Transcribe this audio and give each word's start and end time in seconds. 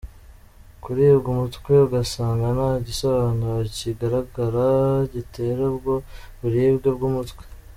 Kuribwa 0.83 1.27
umutwe 1.35 1.73
ugasanga 1.85 2.45
nta 2.55 2.71
gisobanura 2.85 3.61
cyigaragara 3.75 4.67
gitera 5.13 5.61
ubwo 5.71 5.93
buribwe 6.39 6.89
bw’umutwe. 6.97 7.43